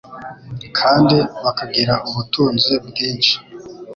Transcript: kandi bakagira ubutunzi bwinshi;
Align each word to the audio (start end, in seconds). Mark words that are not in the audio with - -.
kandi 0.77 1.17
bakagira 1.43 1.93
ubutunzi 2.09 2.73
bwinshi; 2.87 3.35